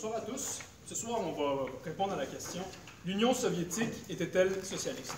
[0.00, 0.60] bonsoir à tous.
[0.86, 2.60] Ce soir, on va répondre à la question
[3.04, 5.16] l'Union soviétique était-elle socialiste?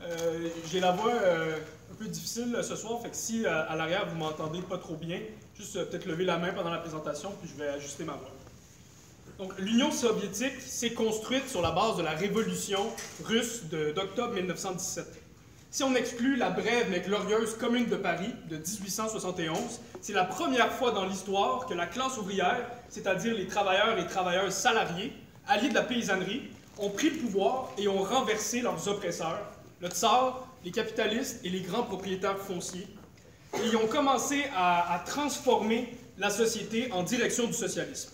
[0.00, 1.58] Euh, J'ai la voix euh,
[1.90, 5.18] un peu difficile ce soir, fait que si à, l'arrière vous m'entendez pas trop bien,
[5.58, 8.30] juste peut-être lever la main pendant la présentation, puis je vais ajuster ma voix.
[9.38, 12.86] Donc, l'Union soviétique s'est construite sur la base de la révolution
[13.24, 15.04] russe d'octobre 1917.
[15.72, 19.58] Si on exclut la brève mais glorieuse Commune de Paris de 1871,
[20.00, 24.54] c'est la première fois dans l'histoire que la classe ouvrière, c'est-à-dire les travailleurs et travailleuses
[24.54, 25.12] salariés,
[25.46, 26.42] alliés de la paysannerie,
[26.78, 29.40] ont pris le pouvoir et ont renversé leurs oppresseurs,
[29.80, 32.86] le tsar, les capitalistes et les grands propriétaires fonciers,
[33.54, 38.10] et ils ont commencé à, transformer la société en direction du socialisme.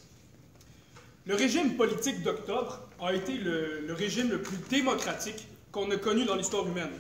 [1.26, 6.34] Le régime politique d'octobre a été le régime le plus démocratique qu'on a connu dans
[6.34, 6.90] l'histoire humaine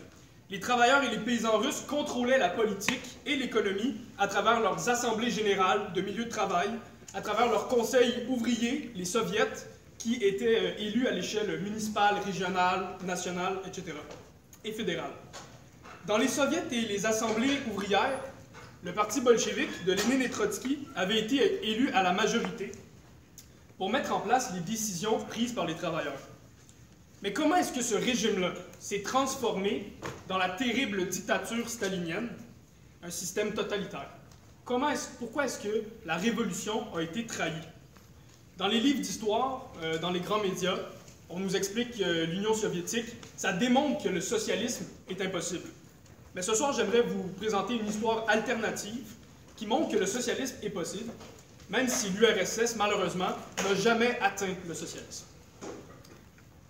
[0.52, 5.30] les travailleurs et les paysans russes contrôlaient la politique et l'économie à travers leurs assemblées
[5.30, 6.68] générales de milieux de travail,
[7.14, 9.52] à travers leurs conseils ouvriers, les soviets,
[9.98, 13.92] qui étaient euh, élus à l'échelle municipale, régionale, nationale, etc.,
[14.64, 15.12] et fédérale.
[16.06, 18.18] Dans les soviets et les assemblées ouvrières,
[18.82, 22.72] le parti bolchevique de Lénine et Trotsky avait été élu à la majorité
[23.78, 26.18] pour mettre en place les décisions prises par les travailleurs.
[27.22, 29.92] Mais comment est-ce que ce régime-là s'est transformé
[30.26, 32.28] dans la terrible dictature stalinienne,
[33.04, 34.10] un système totalitaire?
[34.64, 37.52] Comment est pourquoi est-ce que la révolution a été trahie?
[38.58, 40.76] Dans les livres d'histoire, euh, dans les grands médias,
[41.28, 45.68] on nous explique que l'Union soviétique, ça démontre que le socialisme est impossible.
[46.36, 49.14] Mais ce soir, j'aimerais vous présenter une histoire alternative
[49.56, 51.10] qui montre que le socialisme est possible,
[51.68, 53.30] même si l'URSS, malheureusement,
[53.64, 55.24] n'a jamais atteint le socialisme.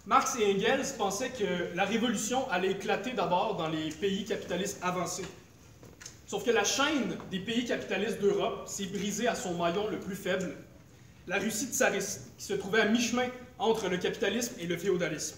[0.07, 5.27] Marx et Engels pensaient que la révolution allait éclater d'abord dans les pays capitalistes avancés.
[6.33, 10.15] Sauf que la chaîne des pays capitalistes d'Europe s'est brisée à son maillon le plus
[10.15, 10.57] faible,
[11.27, 13.27] la Russie tsariste, qui se trouvait à mi-chemin
[13.59, 15.37] entre le capitalisme et le féodalisme.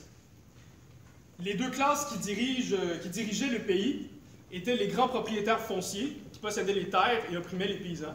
[1.41, 4.09] Les deux classes qui, dirigent, qui dirigeaient le pays
[4.53, 8.15] étaient les grands propriétaires fonciers, qui possédaient les terres et opprimaient les paysans,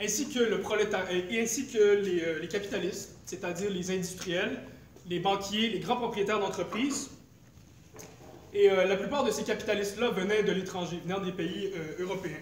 [0.00, 4.60] ainsi que, que les, euh, les capitalistes, c'est-à-dire les industriels,
[5.10, 7.10] les banquiers, les grands propriétaires d'entreprises.
[8.54, 12.38] Et euh, la plupart de ces capitalistes-là venaient de l'étranger, venant des pays euh, européens.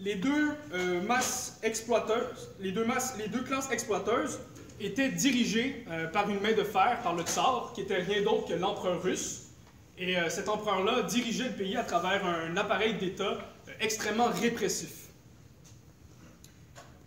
[0.00, 2.84] Les deux euh, masses exploiteuses, les deux,
[3.44, 4.40] classes exploiteuses
[4.80, 8.54] étaient dirigées par une main de fer, par le tsar, qui était rien d'autre que
[8.54, 9.42] l'empereur russe.
[9.96, 13.38] Et cet empereur-là dirigeait le pays à travers un appareil d'État
[13.78, 14.90] extrêmement répressif.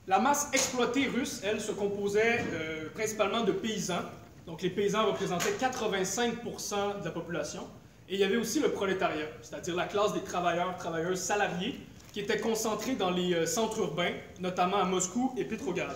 [0.07, 2.45] La masse exploitée russe, elle, se composait
[2.93, 4.03] principalement de paysans.
[4.45, 7.67] Donc les paysans représentaient 85% de la population.
[8.07, 11.79] Et il y avait aussi le prolétariat, c'est-à-dire la classe des travailleurs, travailleuses salariés,
[12.13, 15.95] qui étaient concentrés dans les euh, centres urbains, notamment à Moscou et Petrograd.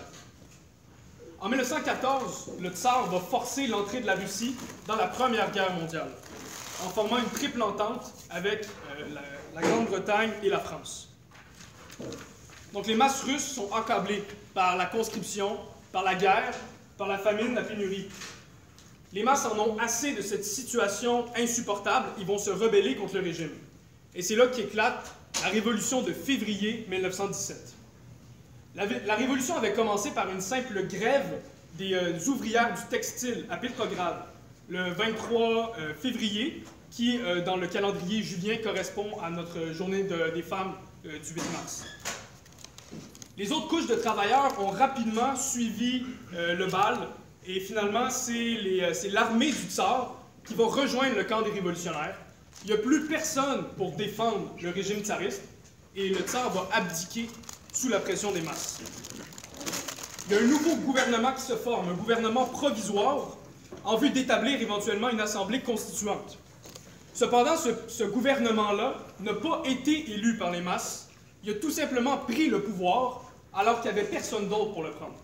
[1.40, 4.56] En 1914, le tsar va forcer l'entrée de la Russie
[4.86, 6.10] dans la Première Guerre mondiale,
[6.84, 9.04] en formant une triple entente avec euh,
[9.54, 11.08] la Grande-Bretagne et la France.
[12.72, 14.22] Donc les masses russes sont accablées
[14.54, 15.58] par la conscription,
[15.92, 16.54] par la guerre,
[16.96, 18.08] par la famine, la pénurie.
[19.12, 23.22] Les masses en ont assez de cette situation insupportable, ils vont se rebeller contre le
[23.22, 23.50] régime.
[24.14, 27.74] Et c'est là qu'éclate la révolution de février 1917.
[28.76, 31.40] La, révolution avait commencé par une simple grève
[31.76, 34.26] des euh, ouvrières du textile à Petrograd
[34.68, 40.42] le 23 euh, février, qui, euh, dans le calendrier julien, correspond à notre journée des
[40.42, 41.84] femmes du 8 mars.
[43.36, 47.08] Les autres couches de travailleurs ont rapidement suivi le bal
[47.56, 50.14] et finalement, euh, c'est l'armée du tsar
[50.46, 52.16] qui va rejoindre le camp des révolutionnaires.
[52.64, 55.42] Il n'y a plus personne pour défendre le régime tsariste
[55.96, 57.28] et le tsar va abdiquer
[57.72, 58.80] sous la pression des masses.
[60.28, 63.36] Il y a un nouveau gouvernement qui se forme, un gouvernement provisoire
[63.84, 66.38] en vue d'établir éventuellement une assemblée constituante.
[67.14, 71.08] Cependant, ce, ce gouvernement-là n'a pas été élu par les masses.
[71.42, 74.92] Il a tout simplement pris le pouvoir alors qu'il n'y avait personne d'autre pour le
[74.92, 75.16] prendre.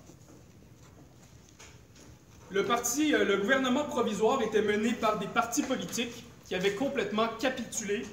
[2.56, 7.28] Le, parti, euh, le gouvernement provisoire était mené par des partis politiques qui avaient complètement
[7.38, 8.06] capitulé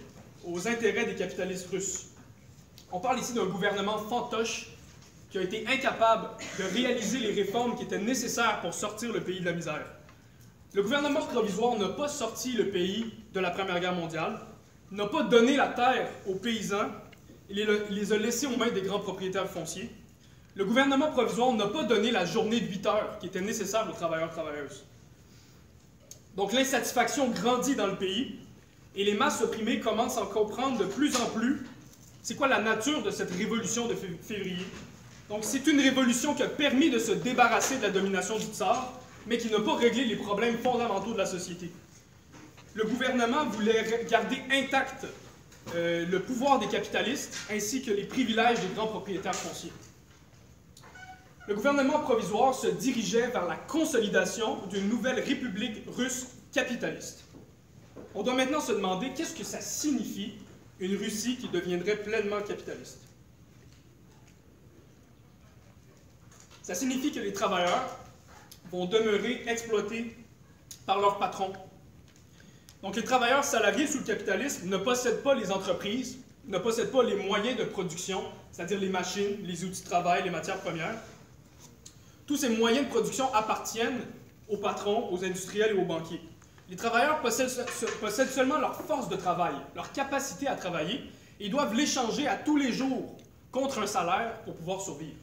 [0.45, 2.07] aux intérêts des capitalistes russes.
[2.91, 4.67] On parle ici d'un gouvernement fantoche
[5.29, 6.27] qui a été incapable
[6.59, 9.85] de réaliser les réformes qui étaient nécessaires pour sortir le pays de la misère.
[10.73, 14.41] Le gouvernement provisoire n'a pas sorti le pays de la Première Guerre mondiale,
[14.91, 16.89] n'a pas donné la terre aux paysans,
[17.49, 19.89] il les a laissés aux mains des grands propriétaires fonciers,
[20.55, 23.93] le gouvernement provisoire n'a pas donné la journée de 8 heures qui était nécessaire aux
[23.93, 24.83] travailleurs et travailleuses.
[26.35, 28.35] Donc l'insatisfaction grandit dans le pays
[28.95, 31.65] et les masses opprimées commencent à comprendre de plus en plus
[32.21, 34.65] c'est quoi la nature de cette révolution de février.
[35.29, 38.93] Donc c'est une révolution qui a permis de se débarrasser de la domination du tsar,
[39.27, 41.69] mais qui n'a pas réglé les problèmes fondamentaux de la société.
[42.75, 45.05] Le gouvernement voulait garder intact
[45.75, 49.71] euh, le pouvoir des capitalistes ainsi que les privilèges des grands propriétaires fonciers.
[51.45, 57.25] Le gouvernement provisoire se dirigeait vers la consolidation d'une nouvelle république russe capitaliste.
[58.15, 60.35] On doit maintenant se demander qu'est-ce que ça signifie
[60.79, 62.99] une Russie qui deviendrait pleinement capitaliste.
[66.61, 67.99] Ça signifie que les travailleurs
[68.71, 70.15] vont demeurer exploités
[70.85, 71.51] par leurs patrons.
[72.81, 77.03] Donc les travailleurs salariés sous le capitalisme ne possèdent pas les entreprises, ne possèdent pas
[77.03, 80.95] les moyens de production, c'est-à-dire les machines, les outils de travail, les matières premières.
[82.25, 84.01] Tous ces moyens de production appartiennent
[84.49, 86.21] aux patrons, aux industriels et aux banquiers.
[86.69, 91.01] Les travailleurs possèdent, seulement leur force de travail, leur capacité à travailler,
[91.39, 93.17] et doivent l'échanger à tous les jours
[93.51, 95.17] contre un salaire pour pouvoir survivre.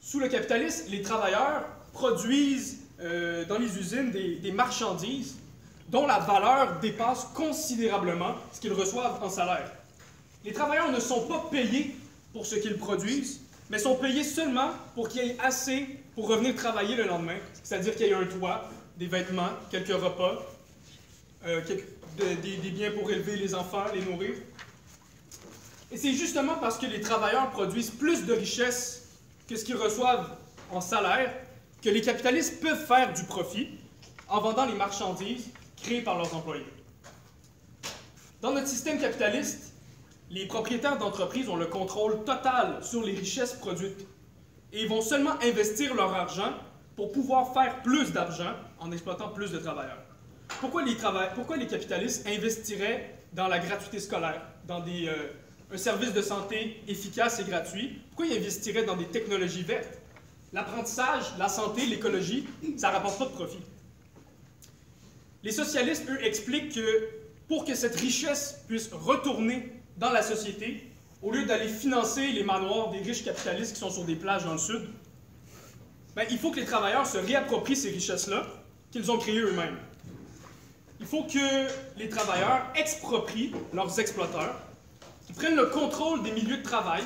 [0.00, 5.36] Sous le capitalisme, les travailleurs produisent euh, dans les usines des, marchandises
[5.88, 9.72] dont la valeur dépasse considérablement ce qu'ils reçoivent en salaire.
[10.44, 11.96] Les travailleurs ne sont pas payés
[12.32, 13.40] pour ce qu'ils produisent,
[13.70, 17.94] mais sont payés seulement pour qu'il y ait assez pour revenir travailler le lendemain, c'est-à-dire
[17.94, 20.42] qu'il y ait un toit, des vêtements, quelques repas,
[21.46, 21.60] euh,
[22.16, 24.34] des, des biens pour élever les enfants, les nourrir.
[25.92, 29.08] Et c'est justement parce que les travailleurs produisent plus de richesses
[29.48, 30.36] que ce qu'ils reçoivent
[30.70, 31.32] en salaire
[31.82, 33.68] que les capitalistes peuvent faire du profit
[34.28, 35.48] en vendant les marchandises
[35.82, 36.66] créées par leurs employés.
[38.40, 39.67] Dans notre système capitaliste,
[40.30, 44.06] les propriétaires d'entreprises ont le contrôle total sur les richesses produites
[44.72, 46.52] et vont seulement investir leur argent
[46.96, 50.02] pour pouvoir faire plus d'argent en exploitant plus de travailleurs.
[50.60, 55.28] Pourquoi les, capitalistes investiraient dans la gratuité scolaire, dans euh,
[55.72, 59.98] un service de santé efficace et gratuit, pourquoi ils investiraient dans des technologies vertes?
[60.52, 63.58] L'apprentissage, la santé, l'écologie, ça ne rapporte pas de profit.
[65.44, 67.08] Les socialistes, eux, expliquent que
[67.46, 70.88] pour que cette richesse puisse retourner dans la société,
[71.22, 74.52] au lieu d'aller financer les manoirs des riches capitalistes qui sont sur des plages dans
[74.52, 74.88] le sud,
[76.14, 78.46] ben, il faut que les travailleurs se réapproprient ces richesses-là
[78.90, 79.76] qu'ils ont créées eux-mêmes.
[81.00, 84.56] Il faut que les travailleurs exproprient leurs exploiteurs
[85.26, 87.02] qui prennent le contrôle des milieux de travail,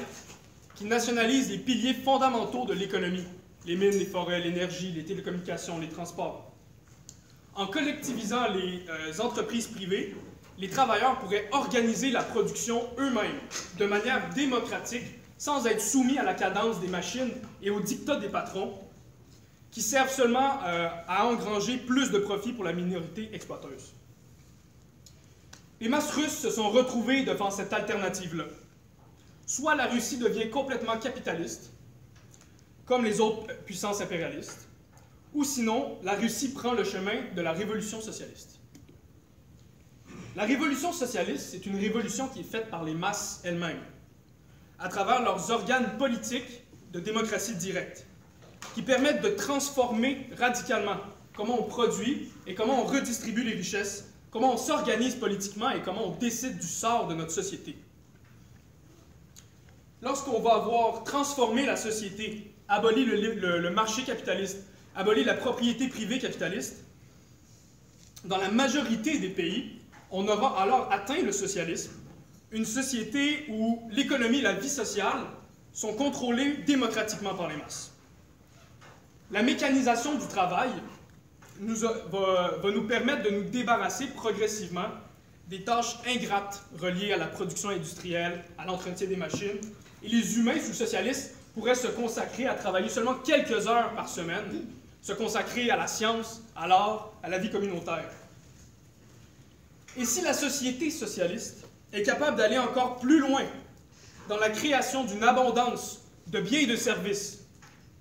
[0.77, 3.25] qui nationalisent les piliers fondamentaux de l'économie,
[3.67, 6.51] les mines, les forêts, l'énergie, les télécommunications, les transports.
[7.55, 10.15] En collectivisant les euh, entreprises privées,
[10.59, 13.41] les travailleurs pourraient organiser la production eux-mêmes
[13.79, 15.05] de manière démocratique,
[15.39, 17.33] sans être soumis à la cadence des machines
[17.63, 18.79] et au dictat des patrons,
[19.71, 23.93] qui servent seulement euh, à engranger plus de profits pour la minorité exploiteuse.
[25.81, 28.45] Les masses russes se sont retrouvées devant cette alternative-là.
[29.47, 31.73] Soit la Russie devient complètement capitaliste,
[32.85, 34.69] comme les autres puissances impérialistes,
[35.35, 38.61] ou sinon la Russie prend le chemin de la révolution socialiste.
[40.35, 43.83] La révolution socialiste, c'est une révolution qui est faite par les masses elles-mêmes,
[44.79, 46.63] à travers leurs organes politiques
[46.93, 48.07] de démocratie directe,
[48.75, 50.97] qui permettent de transformer radicalement
[51.35, 56.09] comment on produit et comment on redistribue les richesses comment on s'organise politiquement et comment
[56.09, 57.77] on décide du sort de notre société.
[60.01, 64.65] Lorsqu'on va avoir transformé la société, aboli le, marché capitaliste,
[64.97, 66.83] aboli la propriété privée capitaliste,
[68.25, 69.82] dans la majorité des pays,
[70.13, 71.93] on aura alors atteint le socialisme,
[72.53, 75.23] une société où l'économie et la vie sociale
[75.73, 77.93] sont contrôlées démocratiquement par les masses.
[79.31, 80.69] La mécanisation du travail
[81.61, 84.89] nous va, nous permettre de nous débarrasser progressivement
[85.49, 89.59] des tâches ingrates reliées à la production industrielle, à l'entretien des machines.
[90.03, 94.67] Et les humains sous socialistes pourraient se consacrer à travailler seulement quelques heures par semaine,
[95.01, 98.11] se consacrer à la science, à l'art, à la vie communautaire.
[99.97, 103.45] Et si la société socialiste est capable d'aller encore plus loin
[104.29, 107.41] dans la création d'une abondance de biens et de services,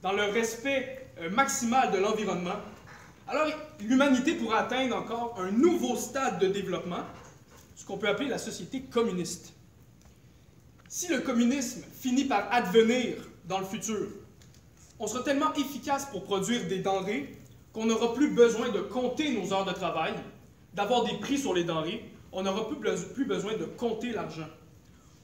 [0.02, 2.56] dans le respect euh, maximal de l'environnement,
[3.32, 3.48] alors,
[3.80, 7.06] l'humanité pourra atteindre encore un nouveau stade de développement,
[7.76, 9.54] ce qu'on peut appeler la société communiste.
[10.90, 14.10] Si le communisme finit par advenir dans le futur,
[15.00, 17.38] on sera tellement efficace pour produire des denrées
[17.72, 20.14] qu'on n'aura plus besoin de compter nos heures de travail,
[20.74, 24.48] d'avoir des prix sur les denrées, on n'aura plus besoin de compter l'argent.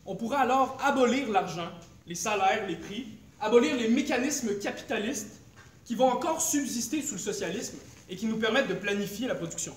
[0.05, 1.69] On pourra alors abolir l'argent,
[2.05, 3.07] les salaires, les prix,
[3.39, 5.41] abolir les mécanismes capitalistes
[5.85, 7.77] qui vont encore subsister sous le socialisme
[8.09, 9.73] et qui nous permettent de planifier la production.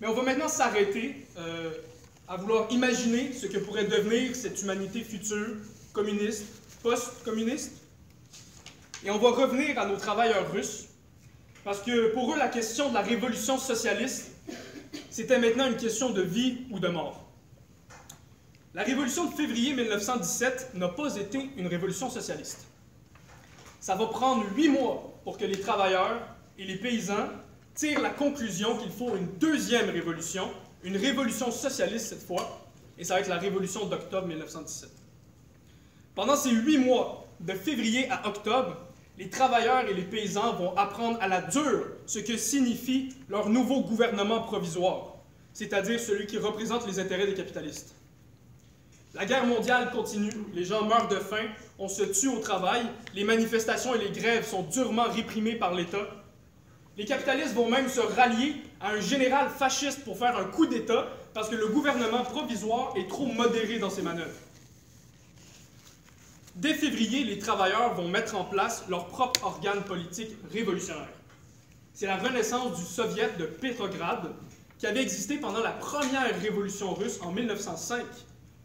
[0.00, 1.72] Mais on va maintenant s'arrêter euh,
[2.26, 5.56] à vouloir imaginer ce que pourrait devenir cette humanité future
[5.92, 6.46] communistes,
[6.82, 7.72] post-communistes.
[9.04, 10.86] Et on va revenir à nos travailleurs russes,
[11.64, 14.32] parce que pour eux, la question de la révolution socialiste,
[15.10, 17.26] c'était maintenant une question de vie ou de mort.
[18.72, 22.66] La révolution de février 1917 n'a pas été une révolution socialiste.
[23.80, 26.20] Ça va prendre huit mois pour que les travailleurs
[26.58, 27.28] et les paysans
[27.74, 30.48] tirent la conclusion qu'il faut une deuxième révolution,
[30.84, 34.90] une révolution socialiste cette fois, et ça va être la révolution d'octobre 1917.
[36.14, 38.76] Pendant ces huit mois, de février à octobre,
[39.20, 43.82] les travailleurs et les paysans vont apprendre à la dure ce que signifie leur nouveau
[43.82, 45.16] gouvernement provisoire,
[45.52, 47.94] c'est-à-dire celui qui représente les intérêts des capitalistes.
[49.12, 51.44] La guerre mondiale continue, les gens meurent de faim,
[51.78, 52.80] on se tue au travail,
[53.14, 56.06] les manifestations et les grèves sont durement réprimées par l'État.
[56.96, 61.08] Les capitalistes vont même se rallier à un général fasciste pour faire un coup d'État
[61.34, 64.30] parce que le gouvernement provisoire est trop modéré dans ses manœuvres.
[66.56, 71.08] Dès février, les travailleurs vont mettre en place leur propre organe politique révolutionnaire.
[71.94, 74.32] C'est la renaissance du Soviet de Petrograd
[74.78, 78.04] qui avait existé pendant la première révolution russe en 1905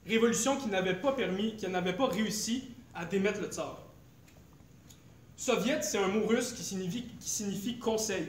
[0.05, 2.63] révolution qui n'avait pas permis, qui n'avait pas réussi
[2.93, 3.81] à démettre le tsar.
[5.35, 8.27] Soviet, c'est un mot russe qui signifie, qui signifie conseil.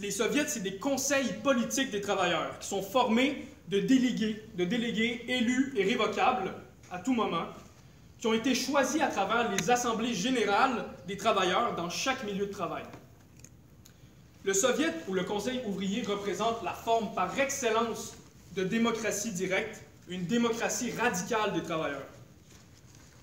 [0.00, 5.24] Les soviets, c'est des conseils politiques des travailleurs qui sont formés de délégués, de délégués
[5.28, 6.52] élus et révocables
[6.90, 7.46] à tout moment,
[8.18, 12.52] qui ont été choisis à travers les assemblées générales des travailleurs dans chaque milieu de
[12.52, 12.84] travail.
[14.44, 18.14] Le soviet ou le conseil ouvrier représente la forme par excellence
[18.56, 22.06] de démocratie directe une démocratie radicale des travailleurs.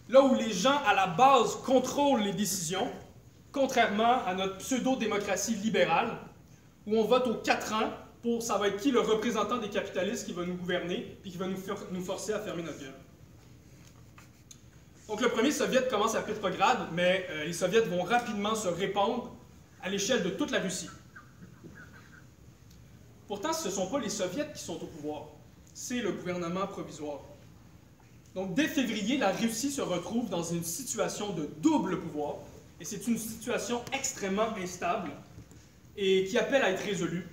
[0.07, 2.87] Là où les gens à la base contrôlent les décisions,
[3.51, 6.17] contrairement à notre pseudo-démocratie libérale,
[6.85, 7.89] où on vote aux quatre ans
[8.21, 11.37] pour ça va être qui le représentant des capitalistes qui va nous gouverner puis qui
[11.37, 11.57] va nous,
[11.91, 13.04] nous forcer à fermer notre gueule.
[15.07, 19.35] Donc le premier soviet commence à Petrograd, mais euh, les soviets vont rapidement se répandre
[19.81, 20.89] à l'échelle de toute la Russie.
[23.27, 25.25] Pourtant, ce ne sont pas les soviets qui sont au pouvoir
[25.75, 27.19] c'est le gouvernement provisoire.
[28.33, 32.37] Donc, dès février, la Russie se retrouve dans une situation de double pouvoir,
[32.79, 35.11] et c'est une situation extrêmement instable
[35.97, 37.27] et qui appelle à être résolue.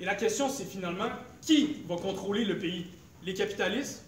[0.00, 1.10] Et la question, c'est finalement
[1.42, 2.86] qui va contrôler le pays?
[3.22, 4.02] Les capitalistes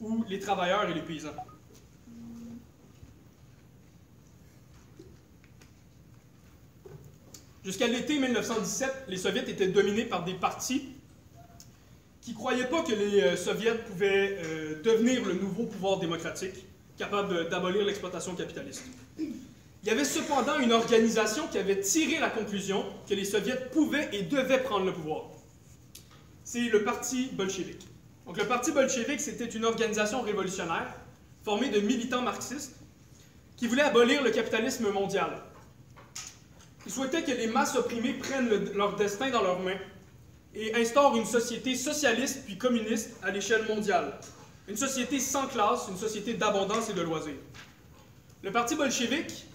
[0.00, 1.34] ou les travailleurs et les paysans?
[7.68, 10.88] Jusqu'à l'été 1917, les soviets étaient dominés par des partis
[12.22, 16.64] qui ne croyaient pas que les euh, soviets pouvaient euh, devenir le nouveau pouvoir démocratique,
[16.96, 18.84] capable d'abolir l'exploitation capitaliste.
[19.18, 19.34] Il
[19.84, 24.22] y avait cependant une organisation qui avait tiré la conclusion que les soviets pouvaient et
[24.22, 25.26] devaient prendre le pouvoir.
[26.44, 27.86] C'est le parti bolchevique.
[28.24, 30.94] Donc le parti bolchevique, c'était une organisation révolutionnaire
[31.44, 32.76] formée de militants marxistes
[33.58, 35.42] qui voulaient abolir le capitalisme mondial.
[36.88, 39.76] Ils souhaitaient que les masses opprimées prennent leur destin dans leurs mains
[40.54, 44.18] et instaure une société socialiste puis communiste à l'échelle mondiale.
[44.66, 47.34] Une société sans classe, une société d'abondance et de loisirs.
[48.42, 49.46] Le parti bolchevique,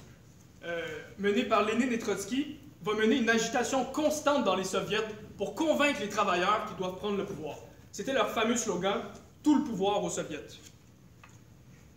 [0.64, 0.86] euh,
[1.18, 5.04] mené par Lénine et Trotsky, va mener une agitation constante dans les soviets
[5.36, 7.58] pour convaincre les travailleurs qu'ils doivent prendre le pouvoir.
[7.92, 9.02] C'était leur fameux slogan
[9.42, 10.46] Tout le pouvoir aux soviets.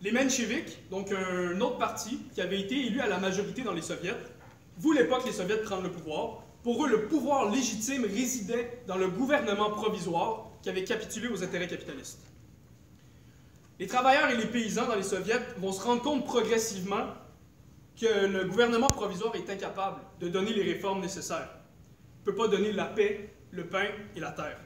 [0.01, 3.83] Les mencheviks, donc un autre parti qui avait été élu à la majorité dans les
[3.83, 4.15] soviets,
[4.77, 8.97] voulaient pas que les soviets prennent le pouvoir pour eux, le pouvoir légitime résidait dans
[8.97, 12.19] le gouvernement provisoire qui avait capitulé aux intérêts capitalistes.
[13.79, 17.05] Les travailleurs et les paysans dans les soviets vont se rendre compte progressivement
[17.97, 21.49] que le gouvernement provisoire est incapable de donner les réformes nécessaires.
[22.17, 24.59] Il ne peut pas donner la paix, le pain et la terre.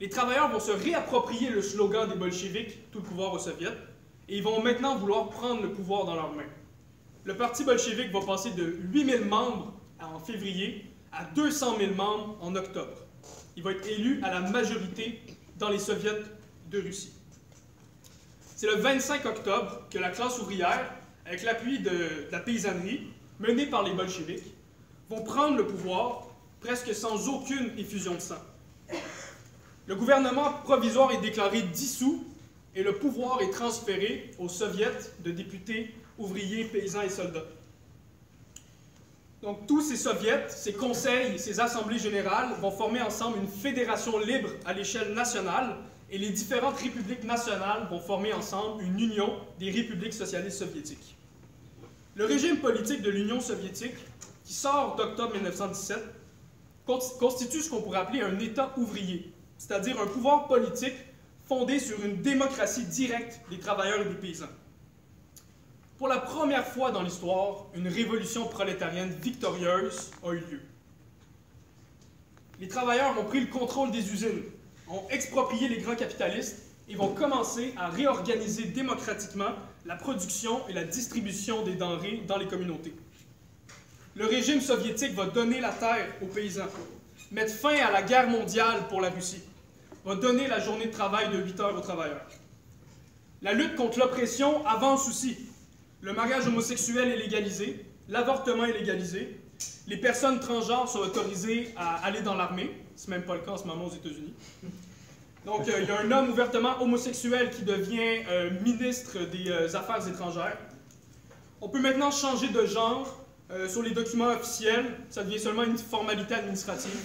[0.00, 3.72] Les travailleurs vont se réapproprier le slogan des bolcheviks, tout le pouvoir aux soviets,
[4.28, 6.42] et ils vont maintenant vouloir prendre le pouvoir dans leurs mains.
[7.24, 12.54] Le parti bolchevique va passer de 8000 membres en février à 200 000 membres en
[12.54, 12.98] octobre.
[13.56, 15.22] Il va être élu à la majorité
[15.58, 16.20] dans les soviets
[16.70, 17.14] de Russie.
[18.56, 23.08] C'est le 25 octobre que la classe ouvrière, avec l'appui de, la paysannerie,
[23.40, 24.54] menée par les bolcheviks,
[25.08, 26.26] vont prendre le pouvoir
[26.60, 28.42] presque sans aucune effusion de sang.
[29.86, 32.22] Le gouvernement provisoire est déclaré dissous
[32.74, 37.44] et le pouvoir est transféré aux soviets de députés, ouvriers, paysans et soldats.
[39.42, 44.48] Donc tous ces soviets, ces conseils, ces assemblées générales vont former ensemble une fédération libre
[44.64, 45.76] à l'échelle nationale
[46.10, 51.16] et les différentes républiques nationales vont former ensemble une union des républiques socialistes soviétiques.
[52.14, 53.96] Le régime politique de l'Union soviétique,
[54.44, 55.98] qui sort d'octobre 1917,
[56.86, 60.94] constitue ce qu'on pourrait appeler un État ouvrier, c'est-à-dire un pouvoir politique
[61.48, 64.46] fondée sur une démocratie directe des travailleurs et des paysans.
[65.98, 70.60] Pour la première fois dans l'histoire, une révolution prolétarienne victorieuse a eu lieu.
[72.58, 74.42] Les travailleurs ont pris le contrôle des usines,
[74.88, 79.50] ont exproprié les grands capitalistes et vont commencer à réorganiser démocratiquement
[79.86, 82.94] la production et la distribution des denrées dans les communautés.
[84.16, 86.68] Le régime soviétique va donner la terre aux paysans,
[87.30, 89.42] mettre fin à la guerre mondiale pour la Russie,
[90.04, 92.26] va donner la journée de travail de 8 heures aux travailleurs.
[93.42, 95.36] La lutte contre l'oppression avance aussi.
[96.04, 99.40] Le mariage homosexuel est légalisé, l'avortement est légalisé,
[99.86, 102.70] les personnes transgenres sont autorisées à aller dans l'armée.
[102.94, 104.34] C'est même pas le cas en ce moment aux États-Unis.
[105.46, 109.74] Donc, euh, il y a un homme ouvertement homosexuel qui devient euh, ministre des euh,
[109.74, 110.58] Affaires étrangères.
[111.62, 113.24] On peut maintenant changer de genre
[113.68, 114.84] sur les documents officiels.
[115.08, 116.98] Ça devient seulement une formalité administrative.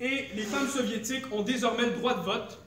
[0.00, 2.58] Et les femmes soviétiques ont désormais le droit de vote,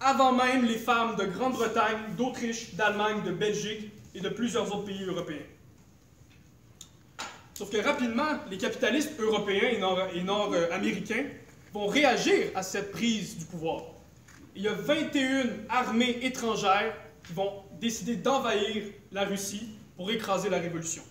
[0.00, 5.04] avant même les femmes de Grande-Bretagne, d'Autriche, d'Allemagne, de Belgique et de plusieurs autres pays
[5.04, 5.44] européens.
[7.54, 9.68] Sauf que rapidement, les capitalistes européens
[10.14, 11.26] et nord-américains
[11.72, 13.82] vont réagir à cette prise du pouvoir.
[14.54, 16.96] Il y a 21 armées étrangères
[17.26, 21.02] qui vont décider d'envahir la Russie pour écraser la révolution.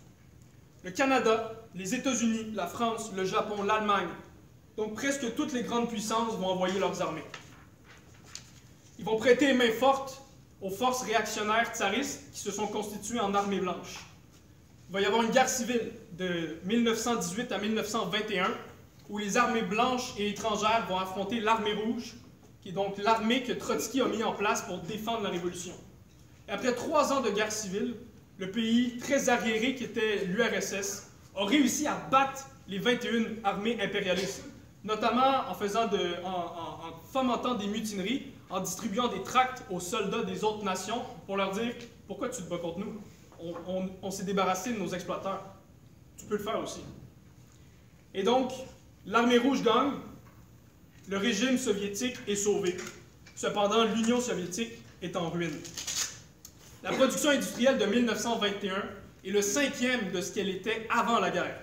[0.84, 4.10] Le Canada, les États-Unis, la France, le Japon, l'Allemagne,
[4.78, 7.24] donc presque toutes les grandes puissances vont envoyer leurs armées.
[8.98, 10.25] Ils vont prêter main forte
[10.66, 14.04] aux forces réactionnaires tsaristes qui se sont constituées en armée blanche.
[14.90, 18.50] Il va y avoir une guerre civile de 1918 à 1921
[19.08, 22.16] où les armées blanches et étrangères vont affronter l'armée rouge,
[22.62, 25.74] qui est donc l'armée que Trotsky a mis en place pour défendre la révolution.
[26.48, 27.96] Et après trois ans de guerre civile,
[28.40, 34.46] le pays très arriéré qui était l'URSS a réussi à battre les 21 armées impérialistes,
[34.84, 35.88] notamment en, faisant
[36.24, 41.52] en, fomentant des mutineries, en distribuant des tracts aux soldats des autres nations pour leur
[41.52, 41.74] dire
[42.08, 43.02] pourquoi tu te bats contre nous?
[44.02, 45.44] On, s'est débarrassé de nos exploiteurs.
[46.18, 46.82] Tu peux le faire aussi.
[48.14, 48.52] Et donc,
[49.06, 49.92] l'armée rouge gagne,
[51.10, 52.78] le régime soviétique est sauvé.
[53.36, 55.58] Cependant, l'Union soviétique est en ruine.
[56.82, 58.84] La production industrielle de 1921
[59.26, 61.60] est le cinquième de ce qu'elle était avant la guerre.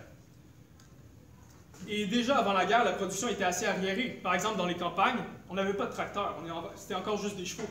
[1.89, 4.21] Et déjà avant la guerre, la production était assez arriérée.
[4.23, 5.19] Par exemple, dans les campagnes,
[5.53, 6.35] on n'avait pas de tracteurs,
[6.77, 7.69] c'était encore juste des chevaux.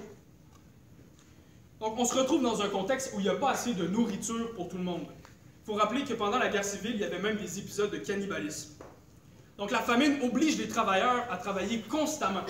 [1.80, 4.54] Donc, on se retrouve dans un contexte où il n'y a pas assez de nourriture
[4.54, 5.08] pour tout le monde.
[5.10, 7.98] Il faut rappeler que pendant la guerre civile, il y avait même des épisodes de
[7.98, 8.76] cannibalisme.
[9.58, 12.46] Donc, la famine oblige les travailleurs à travailler constamment.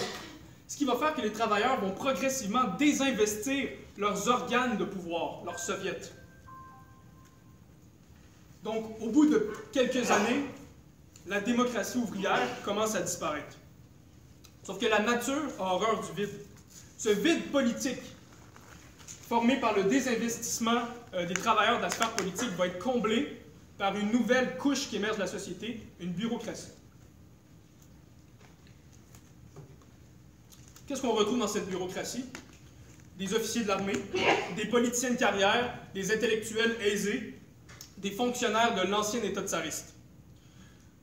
[0.67, 5.59] Ce qui va faire que les travailleurs vont progressivement désinvestir leurs organes de pouvoir, leurs
[5.59, 6.11] soviets.
[8.65, 10.43] Donc, au bout de quelques années,
[11.25, 13.60] la démocratie ouvrière commence à disparaître.
[14.63, 16.33] Sauf que la nature a horreur du vide.
[16.97, 18.01] Ce vide politique
[19.31, 20.81] formé par le désinvestissement
[21.13, 23.41] euh, des travailleurs de la sphère politique, va être comblé
[23.77, 26.73] par une nouvelle couche qui émerge de la société, une bureaucratie.
[30.85, 32.25] Qu'est-ce qu'on retrouve dans cette bureaucratie?
[33.17, 33.95] Des officiers de l'armée,
[34.57, 37.39] des politiciens de carrière, des intellectuels aisés,
[37.99, 39.93] des fonctionnaires de l'ancien État tsariste.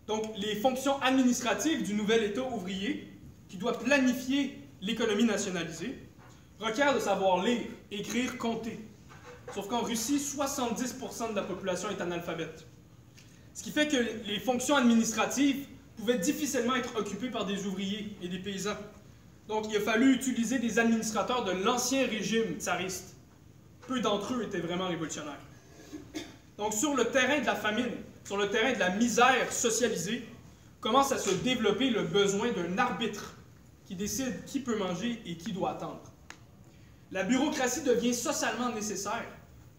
[0.06, 3.07] Donc, les fonctions administratives du nouvel État ouvrier,
[3.48, 5.98] qui doit planifier l'économie nationalisée,
[6.60, 8.78] requiert de savoir lire, écrire, compter.
[9.54, 12.66] Sauf qu'en Russie, 70% de la population est analphabète.
[13.54, 18.28] Ce qui fait que les fonctions administratives pouvaient difficilement être occupées par des ouvriers et
[18.28, 18.76] des paysans.
[19.48, 23.16] Donc il a fallu utiliser des administrateurs de l'ancien régime tsariste.
[23.86, 25.40] Peu d'entre eux étaient vraiment révolutionnaires.
[26.58, 27.90] Donc sur le terrain de la famine,
[28.24, 30.22] sur le terrain de la misère socialisée,
[30.80, 33.34] commence à se développer le besoin d'un arbitre
[33.88, 36.02] qui décide qui peut manger et qui doit attendre.
[37.10, 39.24] La bureaucratie devient socialement nécessaire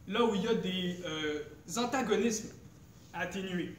[0.08, 1.44] là où il y a des euh,
[1.78, 2.50] antagonismes
[3.14, 3.76] à atténuer.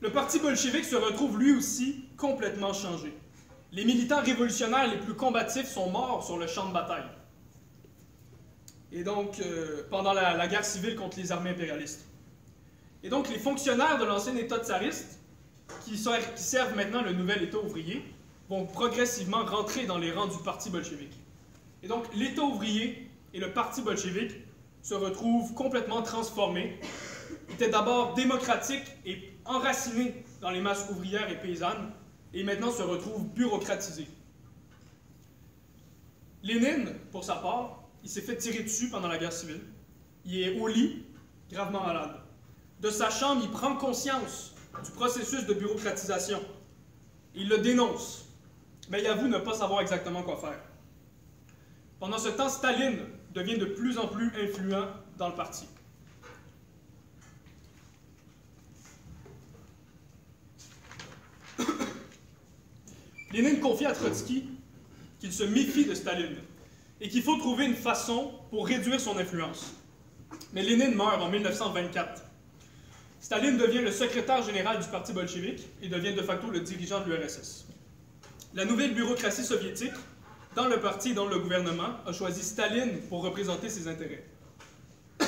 [0.00, 3.16] Le parti bolchevique se retrouve lui aussi complètement changé.
[3.70, 7.06] Les militants révolutionnaires les plus combatifs sont morts sur le champ de bataille.
[8.90, 12.06] Et donc, euh, pendant la, guerre civile contre les armées impérialistes.
[13.04, 15.20] Et donc, les fonctionnaires de l'ancien État tsariste,
[15.84, 18.04] qui, qui servent maintenant le nouvel État ouvrier,
[18.50, 21.16] vont progressivement rentrer dans les rangs du parti bolchevique.
[21.84, 24.32] Et donc, l'État ouvrier et le Parti bolchevique
[24.82, 26.80] se retrouvent complètement transformés.
[27.48, 31.92] Ils étaient d'abord démocratiques et enracinés dans les masses ouvrières et paysannes,
[32.34, 34.08] et maintenant se retrouvent bureaucratisés.
[36.42, 39.60] Lénine, pour sa part, il s'est fait tirer dessus pendant la guerre civile.
[40.24, 41.04] Il est au lit,
[41.52, 42.16] gravement malade.
[42.80, 46.40] De sa chambre, il prend conscience du processus de bureaucratisation.
[47.34, 48.29] Il le dénonce,
[48.90, 50.58] mais il avoue ne pas savoir exactement quoi faire.
[52.00, 52.98] Pendant ce temps, Staline
[53.32, 55.66] devient de plus en plus influent dans le parti.
[63.32, 64.48] Lénine confie à Trotsky
[65.20, 66.36] qu'il se méfie de Staline
[67.00, 69.72] et qu'il faut trouver une façon pour réduire son influence.
[70.52, 72.24] Mais Lénine meurt en 1924.
[73.20, 77.12] Staline devient le secrétaire général du parti bolchevique et devient de facto le dirigeant de
[77.12, 77.69] l'URSS.
[78.52, 79.92] La nouvelle bureaucratie soviétique,
[80.56, 84.24] dans le parti et dans le gouvernement, a choisi Staline pour représenter ses intérêts.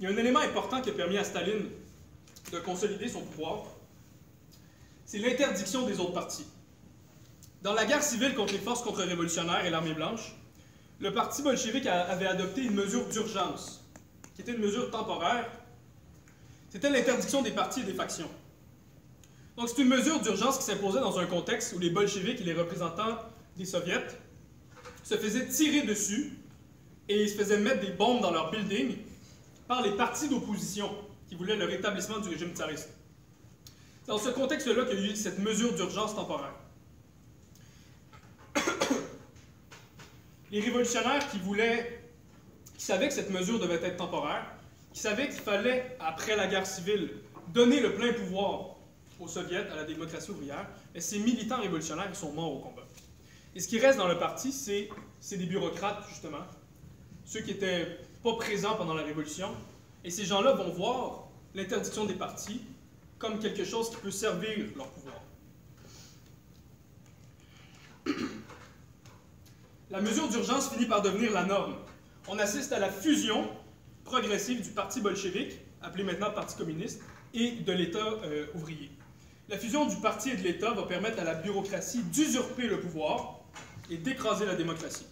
[0.00, 1.68] Il y a un élément important qui a permis à Staline
[2.50, 3.62] de consolider son pouvoir,
[5.06, 6.46] c'est l'interdiction des autres partis.
[7.62, 10.34] Dans la guerre civile contre les forces contre-révolutionnaires et l'armée blanche,
[10.98, 13.81] le parti bolchevique avait adopté une mesure d'urgence,
[14.34, 15.50] qui était une mesure temporaire.
[16.70, 18.30] C'était l'interdiction des partis et des factions.
[19.56, 22.54] Donc c'est une mesure d'urgence qui s'imposait dans un contexte où les bolcheviks et les
[22.54, 23.18] représentants
[23.56, 24.06] des soviets
[25.02, 26.32] se faisaient tirer dessus
[27.08, 28.96] et se faisaient mettre des bombes dans leurs buildings
[29.68, 30.90] par les partis d'opposition
[31.28, 32.90] qui voulaient le rétablissement du régime tsariste.
[34.04, 36.54] C'est dans ce contexte-là qu'il y a eu cette mesure d'urgence temporaire.
[40.50, 42.01] les révolutionnaires qui voulaient,
[42.82, 44.44] qui savaient que cette mesure devait être temporaire,
[44.92, 47.10] qui savaient qu'il fallait, après la guerre civile,
[47.54, 48.74] donner le plein pouvoir
[49.20, 52.82] aux soviets, à la démocratie ouvrière, mais ces militants révolutionnaires sont morts au combat.
[53.54, 54.88] Et ce qui reste dans le parti, c'est
[55.36, 56.44] des bureaucrates, justement,
[57.24, 59.50] ceux qui n'étaient pas présents pendant la Révolution.
[60.02, 62.62] Et ces gens-là vont voir l'interdiction des partis
[63.20, 65.22] comme quelque chose qui peut servir leur pouvoir.
[69.92, 71.76] La mesure d'urgence finit par devenir la norme.
[72.28, 73.48] On assiste à la fusion
[74.04, 77.02] progressive du parti bolchevique, appelé maintenant Parti communiste,
[77.34, 78.90] et de l'État euh, ouvrier.
[79.48, 83.40] La fusion du parti et de l'État va permettre à la bureaucratie d'usurper le pouvoir
[83.90, 85.06] et d'écraser la démocratie.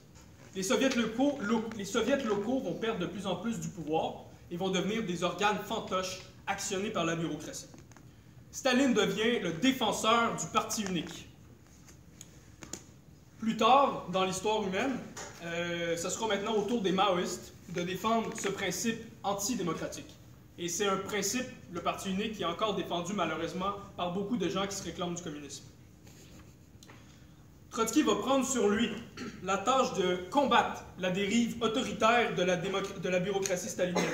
[0.55, 1.39] Les soviets, locaux,
[1.77, 5.25] les soviets locaux vont perdre de plus en plus du pouvoir et vont devenir des
[5.25, 7.67] organes fantoches actionnés par la bureaucratie.
[8.53, 11.29] Staline devient le défenseur du parti unique.
[13.41, 14.99] Plus tard, dans l'histoire humaine,
[15.45, 20.15] euh, ce sera maintenant au tour des maoïstes de défendre ce principe antidémocratique.
[20.59, 24.47] Et c'est un principe, le parti unique, qui est encore défendu malheureusement par beaucoup de
[24.51, 25.65] gens qui se réclament du communisme.
[27.71, 28.91] Trotsky va prendre sur lui
[29.43, 34.05] la tâche de combattre la dérive autoritaire de la, de la bureaucratie stalinienne.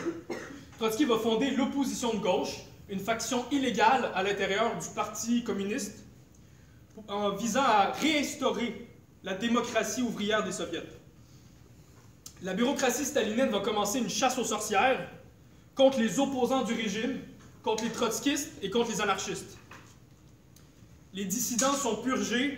[0.78, 2.58] Trotsky va fonder l'opposition de gauche,
[2.88, 6.04] une faction illégale à l'intérieur du Parti communiste,
[7.08, 8.86] en visant à réinstaurer
[9.26, 10.84] la démocratie ouvrière des soviets.
[12.42, 15.10] La bureaucratie stalinienne va commencer une chasse aux sorcières
[15.74, 17.18] contre les opposants du régime,
[17.64, 19.58] contre les trotskistes et contre les anarchistes.
[21.12, 22.56] Les dissidents sont purgés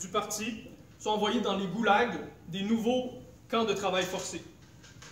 [0.00, 0.62] du parti
[0.98, 3.12] sont envoyés dans les goulags des nouveaux
[3.50, 4.42] camps de travail forcé.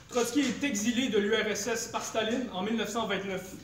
[0.09, 3.55] Trotsky est exilé de l'URSS par Staline en 1929.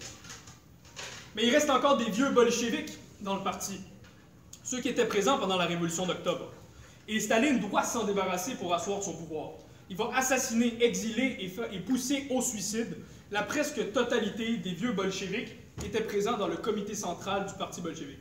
[1.37, 3.81] Mais il reste encore des vieux bolcheviks dans le parti,
[4.62, 6.53] ceux qui étaient présents pendant la révolution d'octobre.
[7.12, 9.55] Et Staline doit s'en débarrasser pour asseoir son pouvoir.
[9.90, 12.96] Il va assassiner, exiler et, pousser au suicide
[13.33, 17.81] la presque totalité des vieux bolcheviks qui étaient présents dans le comité central du parti
[17.81, 18.20] bolchevique.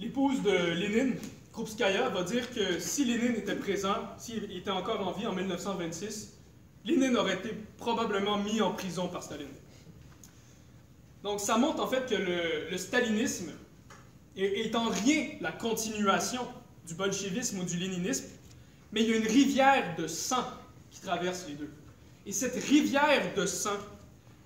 [0.00, 1.14] L'épouse de Lénine,
[1.52, 6.32] Krupskaya, va dire que si Lénine était présent, s'il était encore en vie en 1926,
[6.84, 9.46] Lénine aurait été probablement mis en prison par Staline.
[11.24, 13.50] Donc ça montre en fait que le, stalinisme
[14.36, 16.46] est, en rien la continuation
[16.86, 18.26] du bolchevisme ou du léninisme,
[18.92, 20.44] mais il y a une rivière de sang
[20.90, 21.70] qui traverse les deux.
[22.26, 23.78] Et cette rivière de sang,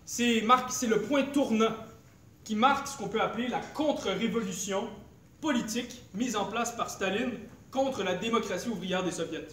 [0.05, 1.75] c'est le point tournant
[2.45, 4.89] qui marque ce qu'on peut appeler la contre-révolution
[5.41, 7.33] politique mise en place par Staline
[7.73, 9.49] contre la démocratie ouvrière des soviets.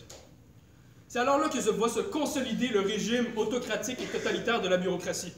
[1.08, 4.78] C'est alors là que se voit se consolider le régime autocratique et totalitaire de la
[4.78, 5.34] bureaucratie.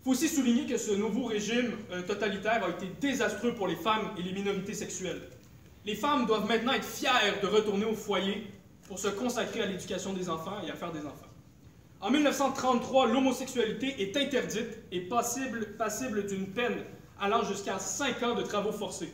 [0.00, 3.76] Il faut aussi souligner que ce nouveau régime euh, totalitaire a été désastreux pour les
[3.76, 5.20] femmes et les minorités sexuelles.
[5.84, 8.46] Les femmes doivent maintenant être fières de retourner au foyer
[8.88, 11.26] pour se consacrer à l'éducation des enfants et à faire des enfants.
[12.00, 16.78] En 1933, l'homosexualité est interdite et passible, passible d'une peine
[17.20, 19.12] allant jusqu'à 5 ans de travaux forcés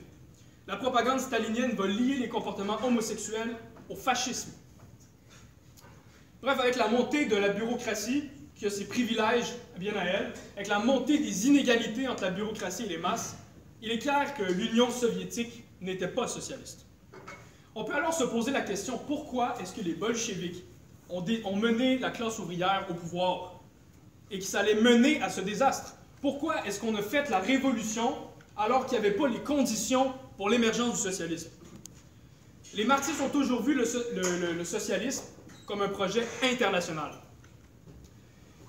[0.67, 3.57] la propagande stalinienne va lier les comportements homosexuels
[3.89, 4.51] au fascisme.
[6.43, 8.25] Bref, avec la montée de la bureaucratie,
[8.57, 12.85] qui a ses privilèges bien à elle, avec la montée des inégalités entre la bureaucratie
[12.85, 13.37] et les masses,
[13.83, 16.87] il est clair que l'Union soviétique n'était pas socialiste.
[17.75, 20.65] On peut alors se poser la question, pourquoi est-ce que les bolcheviks
[21.11, 21.23] ont,
[21.57, 23.61] mené la classe ouvrière au pouvoir
[24.31, 25.95] et que ça mener à ce désastre?
[26.23, 28.15] Pourquoi est-ce qu'on a fait la révolution
[28.57, 31.51] alors qu'il n'y avait pas les conditions pour l'émergence du socialisme?
[32.75, 35.25] Les marxistes ont toujours vu le socialisme
[35.67, 37.13] comme un projet international.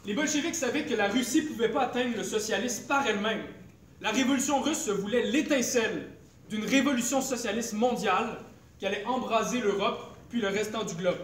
[0.07, 3.43] Les bolcheviks savaient que la Russie ne pouvait pas atteindre le socialisme par elle-même.
[3.99, 6.07] La révolution russe se voulait l'étincelle
[6.49, 8.39] d'une révolution socialiste mondiale
[8.79, 11.17] qui allait embraser l'Europe puis le restant du globe.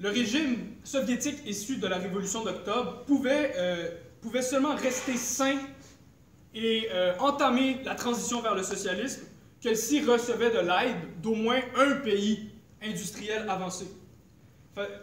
[0.00, 3.90] Le régime soviétique issu de la révolution d'octobre pouvait, euh,
[4.42, 5.56] seulement rester sain
[6.52, 9.22] et euh, entamer la transition vers le socialisme
[9.62, 12.50] que s'il recevait de l'aide d'au moins un pays
[12.82, 13.86] industriel avancé.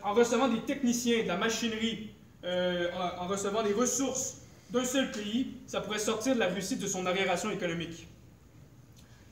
[0.04, 2.12] En recevant des techniciens, de la machinerie,
[2.44, 4.38] euh, en, recevant des ressources
[4.70, 8.08] d'un seul pays, ça pourrait sortir de la Russie de son arriération économique.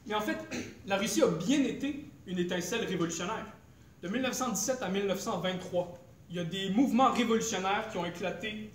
[0.06, 0.38] Mais en fait,
[0.88, 3.45] la Russie a bien été une étincelle révolutionnaire.
[4.02, 5.99] De 1917 à 1923,
[6.30, 8.69] il y a des mouvements révolutionnaires qui ont éclaté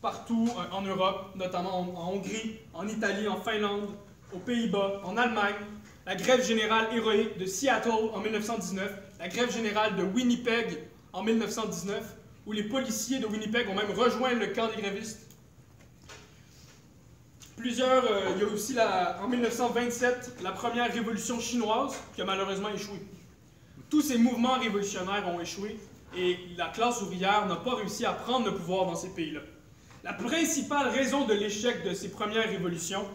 [0.00, 3.88] partout euh, en Europe, notamment en, Hongrie, en Italie, en Finlande,
[4.32, 5.54] aux Pays-Bas, en Allemagne.
[6.04, 10.78] La grève générale héroïque de Seattle en 1919, la grève générale de Winnipeg
[11.12, 12.02] en 1919,
[12.44, 15.28] où les policiers de Winnipeg ont même rejoint le camp des grévistes
[17.56, 22.24] Plusieurs, euh, il y a aussi la, en 1927 la première révolution chinoise qui a
[22.24, 22.98] malheureusement échoué.
[23.88, 25.78] Tous ces mouvements révolutionnaires ont échoué
[26.16, 29.42] et la classe ouvrière n'a pas réussi à prendre le pouvoir dans ces pays-là.
[30.02, 33.06] La principale raison de l'échec de ces premières révolutions,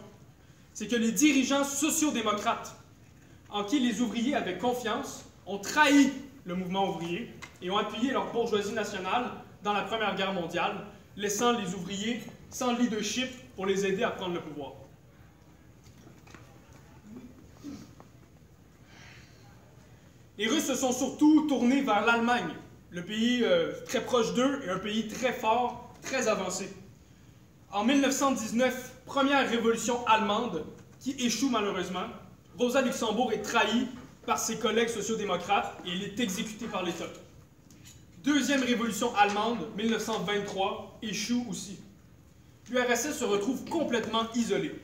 [0.72, 2.77] c'est que les dirigeants sociodémocrates,
[3.50, 6.12] en qui les ouvriers avaient confiance, ont trahi
[6.44, 7.32] le mouvement ouvrier
[7.62, 9.30] et ont appuyé leur bourgeoisie nationale
[9.62, 14.34] dans la Première Guerre mondiale, laissant les ouvriers sans leadership pour les aider à prendre
[14.34, 14.72] le pouvoir.
[20.38, 22.54] Les Russes se sont surtout tournés vers l'Allemagne,
[22.90, 26.72] le pays euh, très proche d'eux et un pays très fort, très avancé.
[27.72, 30.64] En 1919, première révolution allemande
[31.00, 32.06] qui échoue malheureusement.
[32.58, 33.86] Rosa Luxembourg est trahie
[34.26, 37.06] par ses collègues sociodémocrates et il est exécuté par l'État.
[38.24, 41.78] Deuxième révolution allemande, 1923, échoue aussi
[42.70, 44.74] l'URSS se retrouve complètement isolée.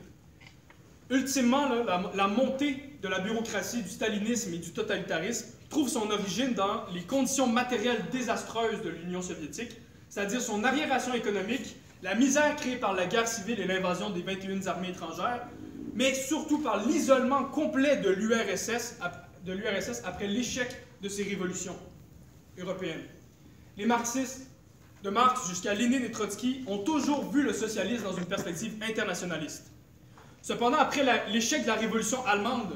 [1.09, 1.67] Ultimement,
[2.15, 7.01] la, montée de la bureaucratie, du stalinisme et du totalitarisme trouve son origine dans les
[7.01, 9.77] conditions matérielles désastreuses de l'Union soviétique,
[10.09, 14.65] c'est-à-dire son arriération économique, la misère créée par la guerre civile et l'invasion des 21
[14.65, 15.47] armées étrangères,
[15.95, 18.99] mais surtout par l'isolement complet de l'URSS
[20.03, 20.69] après l'échec
[21.01, 21.75] de ces révolutions
[22.57, 23.03] européennes.
[23.77, 24.47] Les marxistes
[25.05, 29.67] de Marx jusqu'à Lénine et Trotsky, ont toujours vu le socialisme dans une perspective internationaliste.
[30.41, 32.75] Cependant, après l'échec de la révolution allemande,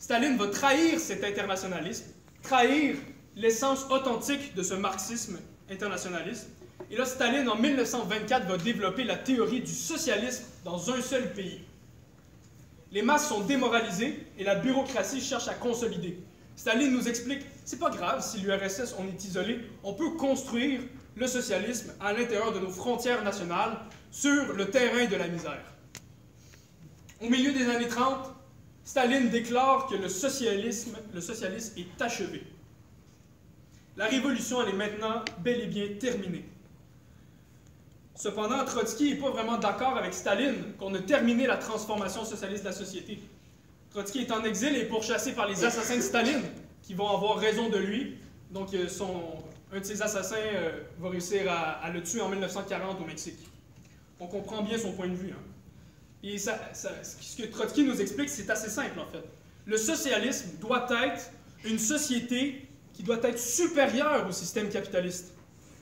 [0.00, 2.06] Staline va trahir cet internationalisme,
[2.42, 2.96] trahir
[3.36, 5.38] l'essence authentique de ce marxisme
[5.70, 6.48] internationaliste.
[6.90, 11.60] Et là, Staline, en 1924, va développer la théorie du socialisme dans un seul pays.
[12.92, 16.18] Les masses sont démoralisées et la bureaucratie cherche à consolider.
[16.56, 20.80] Staline nous explique, c'est pas grave si l'URSS on est isolé, on peut construire
[21.16, 23.78] le socialisme à l'intérieur de nos frontières nationales
[24.10, 25.62] sur le terrain de la misère.
[27.20, 28.32] Au milieu des années 30,
[28.82, 32.42] Staline déclare que le socialisme, le socialisme est achevé.
[33.96, 36.44] La révolution, elle est maintenant bel et bien terminée.
[38.14, 42.68] Cependant, Trotsky n'est pas vraiment d'accord avec Staline qu'on a terminé la transformation socialiste de
[42.68, 43.20] la société.
[43.90, 46.42] Trotsky est en exil et pourchassé par les assassins de Staline,
[46.82, 48.16] qui vont avoir raison de lui.
[48.50, 48.86] Donc, euh,
[49.72, 53.38] un de ses assassins euh, va réussir à, le tuer en 1940 au Mexique.
[54.18, 55.32] On comprend bien son point de vue.
[55.32, 55.42] Hein.
[56.22, 59.24] Et ce que Trotsky nous explique, c'est assez simple en fait.
[59.64, 61.30] Le socialisme doit être
[61.64, 65.32] une société qui doit être supérieure au système capitaliste.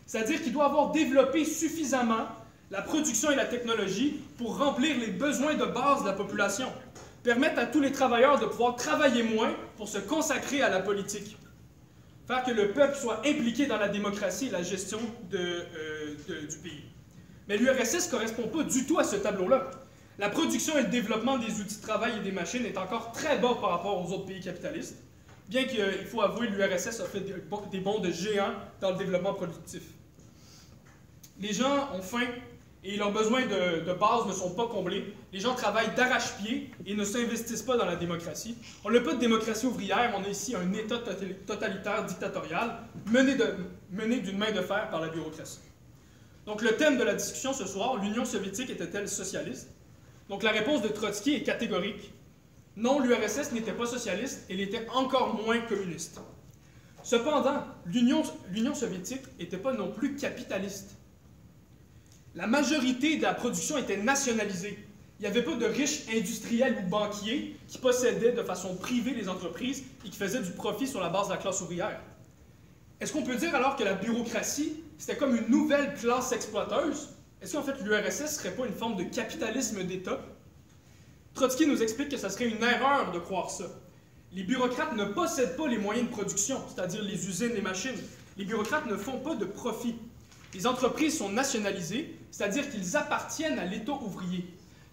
[0.09, 2.27] C'est-à-dire qu'il doit avoir développé suffisamment
[2.73, 6.67] la production et la technologie pour remplir les besoins de base de la population,
[7.23, 11.37] permettre à tous les travailleurs de pouvoir travailler moins pour se consacrer à la politique
[12.29, 15.01] faire que le peuple soit impliqué dans la démocratie et la gestion
[15.33, 16.15] euh,
[16.49, 16.85] du pays.
[17.49, 19.71] Mais l'URSS ne correspond pas du tout à ce tableau-là.
[20.19, 23.39] La production et le développement des outils de travail et des machines est encore très
[23.39, 24.97] bas par rapport aux autres pays capitalistes,
[25.49, 29.33] bien qu'il faut avouer que l'URSS a fait des bons de géants dans le développement
[29.33, 29.83] productif.
[31.41, 32.27] Les gens ont faim
[32.85, 35.13] et leurs besoins de, base ne sont pas comblés.
[35.33, 38.57] Les gens travaillent d'arrache-pied et ne s'investissent pas dans la démocratie.
[38.85, 40.99] On n'a pas de démocratie ouvrière, on a ici un État
[41.47, 45.61] totalitaire dictatorial mené d'une main de fer par la bureaucratie.
[46.47, 49.71] Donc le thème de la discussion ce soir, l'Union soviétique était-elle socialiste?
[50.29, 52.13] Donc la réponse de Trotsky est catégorique.
[52.77, 56.21] Non, l'URSS n'était pas socialiste, elle était encore moins communiste.
[57.03, 60.98] Cependant, l'Union soviétique n'était pas non plus capitaliste.
[62.39, 64.79] La majorité de la production était nationalisée.
[65.19, 69.29] Il n'y avait pas de riches industriels ou banquiers qui possédaient de façon privée les
[69.29, 72.01] entreprises et qui faisaient du profit sur la base de la classe ouvrière.
[73.01, 77.09] Est-ce qu'on peut dire alors que la bureaucratie, c'était comme une nouvelle classe exploiteuse?
[77.43, 80.21] Est-ce qu'en fait l'URSS ne serait pas une forme de capitalisme d'État?
[81.35, 83.65] Trotsky nous explique que ce serait une erreur de croire ça.
[84.33, 87.99] Les bureaucrates ne possèdent pas les moyens de production, c'est-à-dire les usines, les machines.
[88.37, 89.97] Les bureaucrates ne font pas de profit.
[90.55, 94.45] Les entreprises sont nationalisées, c'est-à-dire qu'ils appartiennent à l'État ouvrier.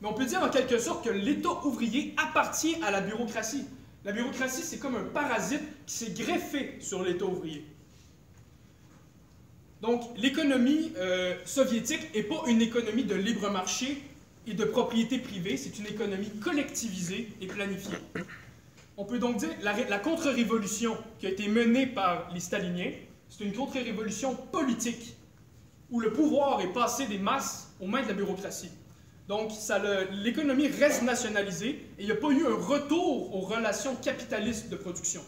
[0.02, 3.65] Mais on peut dire en quelque sorte que l'État ouvrier appartient à la bureaucratie.
[4.04, 7.65] La bureaucratie, c'est comme un parasite qui s'est greffé sur l'État ouvrier.
[9.82, 14.02] Donc, l'économie euh, soviétique n'est pas une économie de libre marché
[14.48, 17.98] et de propriété privée, c'est une économie collectivisée et planifiée.
[18.98, 22.91] On peut donc dire que la, la contre-révolution qui a été menée par les staliniens,
[23.30, 25.15] c'est une contre-révolution politique,
[25.89, 28.71] où le pouvoir est passé des masses aux mains de la bureaucratie.
[29.28, 29.52] Donc,
[30.12, 34.76] l'économie reste nationalisée et il n'y a pas eu un retour aux relations capitalistes de
[34.76, 35.21] production.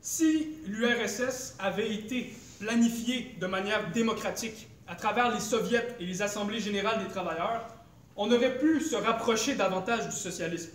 [0.00, 6.58] Si l'URSS avait été planifiée de manière démocratique à travers les soviets et les assemblées
[6.58, 7.68] générales des travailleurs,
[8.16, 10.72] on aurait pu se rapprocher davantage du socialisme.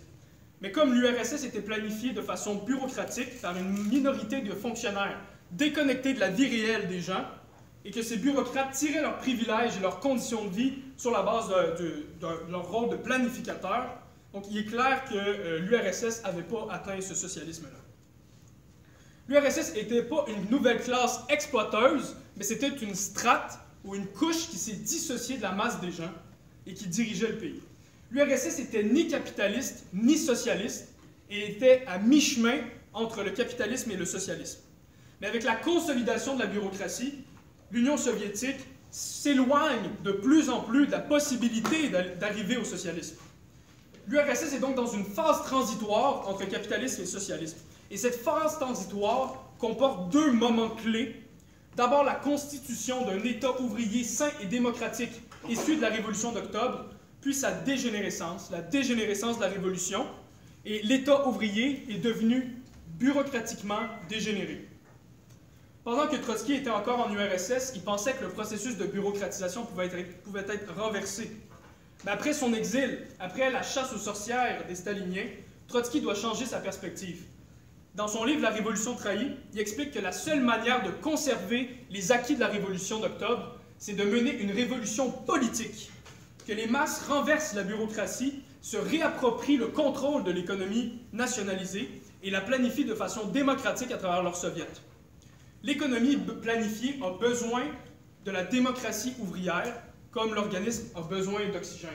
[0.60, 6.20] Mais comme l'URSS était planifiée de façon bureaucratique par une minorité de fonctionnaires déconnectés de
[6.20, 7.24] la vie réelle des gens,
[7.84, 11.48] et que ces bureaucrates tiraient leurs privilèges et leurs conditions de vie sur la base
[11.78, 12.06] de,
[12.50, 13.98] leur rôle de planificateur,
[14.32, 17.78] donc il est clair que euh, l'URSS n'avait pas atteint ce socialisme-là.
[19.28, 24.56] L'URSS n'était pas une nouvelle classe exploiteuse, mais c'était une strate ou une couche qui
[24.56, 26.12] s'est dissociée de la masse des gens
[26.66, 27.62] et qui dirigeait le pays.
[28.10, 30.88] L'URSS était ni capitaliste ni socialiste
[31.30, 32.58] et était à mi-chemin
[32.92, 34.60] entre le capitalisme et le socialisme.
[35.20, 37.14] Mais avec la consolidation de la bureaucratie,
[37.70, 38.58] l'Union soviétique
[38.90, 43.16] s'éloigne de plus en plus de la possibilité d'arriver au socialisme.
[44.06, 47.58] L'URSS est donc dans une phase transitoire entre capitalisme et socialisme.
[47.90, 51.22] Et cette phase transitoire comporte deux moments clés.
[51.76, 55.12] D'abord, la constitution d'un État ouvrier sain et démocratique
[55.48, 56.86] issu de la Révolution d'octobre,
[57.20, 60.06] puis sa dégénérescence, la dégénérescence de la Révolution,
[60.64, 62.56] et l'État ouvrier est devenu
[62.98, 64.67] bureaucratiquement dégénéré.
[65.88, 69.86] Pendant que Trotsky était encore en URSS, il pensait que le processus de bureaucratisation pouvait
[69.86, 71.30] être, renversé.
[72.04, 75.24] Mais après son exil, après la chasse aux sorcières des staliniens,
[75.66, 77.22] Trotsky doit changer sa perspective.
[77.94, 82.12] Dans son livre La Révolution trahie, il explique que la seule manière de conserver les
[82.12, 85.90] acquis de la Révolution d'octobre, c'est de mener une révolution politique,
[86.46, 91.88] que les masses renversent la bureaucratie, se réapproprient le contrôle de l'économie nationalisée
[92.22, 94.66] et la planifient de façon démocratique à travers leurs soviets.
[95.62, 97.64] L'économie planifiée a besoin
[98.24, 101.90] de la démocratie ouvrière, comme l'organisme a besoin d'oxygène.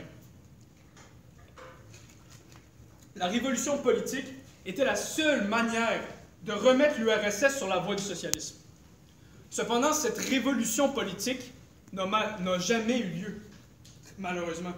[3.16, 4.26] La révolution politique
[4.66, 6.02] était la seule manière
[6.46, 8.56] de remettre l'URSS sur la voie du socialisme.
[9.50, 11.54] Cependant, cette révolution politique
[11.94, 13.42] n'a jamais eu lieu,
[14.18, 14.74] malheureusement.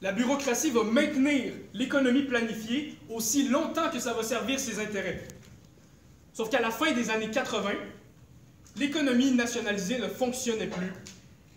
[0.00, 5.26] La bureaucratie va maintenir l'économie planifiée aussi longtemps que ça va servir ses intérêts.
[6.32, 7.70] Sauf qu'à la fin des années 80,
[8.76, 10.92] l'économie nationalisée ne fonctionnait plus.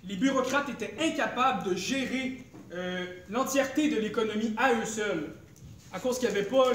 [0.03, 5.35] Les bureaucrates étaient incapables de gérer euh, l'entièreté de l'économie à eux seuls,
[5.93, 6.71] à cause qu'il n'y avait pas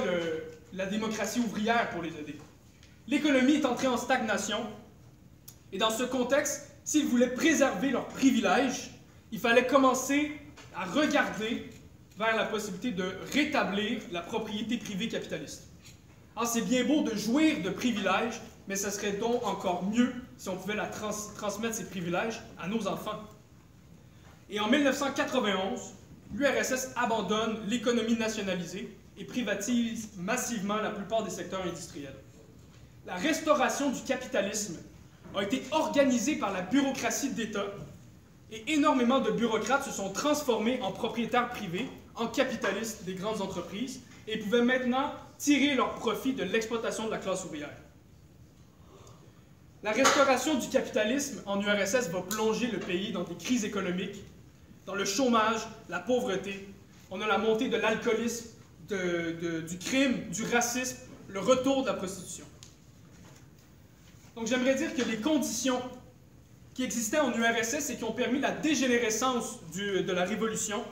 [0.72, 2.38] la démocratie ouvrière pour les aider.
[3.08, 4.66] L'économie est entrée en stagnation,
[5.72, 8.90] et dans ce contexte, s'ils voulaient préserver leurs privilèges,
[9.30, 10.32] il fallait commencer
[10.74, 11.70] à regarder
[12.18, 15.68] vers la possibilité de rétablir la propriété privée capitaliste.
[16.36, 20.48] Ah, c'est bien beau de jouir de privilèges, mais ce serait donc encore mieux si
[20.48, 23.20] on pouvait la transmettre ces privilèges à nos enfants.
[24.50, 25.94] Et en 1991,
[26.34, 32.16] l'URSS abandonne l'économie nationalisée et privatise massivement la plupart des secteurs industriels.
[33.06, 34.78] La restauration du capitalisme
[35.34, 37.66] a été organisée par la bureaucratie d'État
[38.50, 44.00] et énormément de bureaucrates se sont transformés en propriétaires privés, en capitalistes des grandes entreprises
[44.28, 47.74] et pouvaient maintenant tirer leur profit de l'exploitation de la classe ouvrière.
[49.82, 54.22] La restauration du capitalisme en URSS va plonger le pays dans des crises économiques,
[54.86, 56.68] dans le chômage, la pauvreté.
[57.10, 58.50] On a la montée de l'alcoolisme,
[58.88, 62.44] du crime, du racisme, le retour de la prostitution.
[64.36, 65.82] Donc j'aimerais dire que les conditions
[66.74, 70.84] qui existaient en URSS et qui ont permis la dégénérescence de la révolution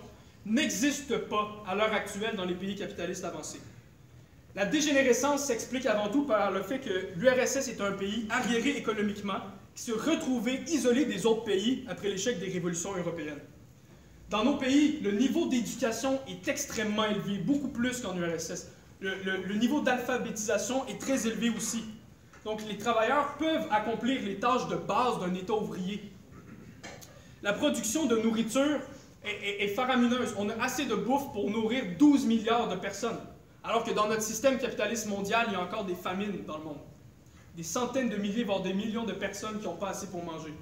[0.45, 3.61] n'existent pas à l'heure actuelle dans les pays capitalistes avancés.
[4.57, 9.38] La dégénérescence s'explique avant tout par le fait que l'URSS est un pays arriéré économiquement,
[9.74, 13.38] qui se retrouvait isolé des autres pays après l'échec des révolutions européennes.
[14.28, 18.68] Dans nos pays, le niveau d'éducation est extrêmement élevé, beaucoup plus qu'en URSS.
[19.01, 21.84] Le, niveau d'alphabétisation est très élevé aussi.
[22.44, 26.12] Donc les travailleurs peuvent accomplir les tâches de base d'un État ouvrier.
[27.42, 28.80] La production de nourriture
[29.24, 30.34] est, faramineuse.
[30.38, 33.18] On a assez de bouffe pour nourrir 12 milliards de personnes.
[33.62, 36.64] Alors que dans notre système capitaliste mondial, il y a encore des famines dans le
[36.64, 36.80] monde.
[37.56, 40.54] Des centaines de milliers, voire des millions de personnes qui n'ont pas assez pour manger.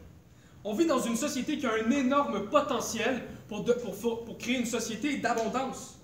[0.65, 5.19] On vit dans une société qui a un énorme potentiel pour, pour, créer une société
[5.19, 5.99] d'abondance.